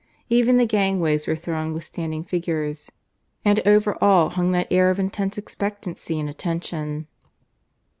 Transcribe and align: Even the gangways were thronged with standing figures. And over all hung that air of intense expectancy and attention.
Even 0.29 0.57
the 0.57 0.65
gangways 0.65 1.27
were 1.27 1.35
thronged 1.35 1.75
with 1.75 1.83
standing 1.83 2.23
figures. 2.23 2.89
And 3.45 3.59
over 3.67 4.03
all 4.03 4.29
hung 4.29 4.51
that 4.53 4.71
air 4.73 4.89
of 4.89 4.97
intense 4.97 5.37
expectancy 5.37 6.19
and 6.19 6.27
attention. 6.27 7.05